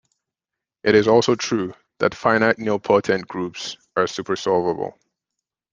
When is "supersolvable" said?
4.05-4.93